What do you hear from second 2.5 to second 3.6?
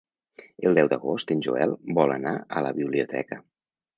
a la biblioteca.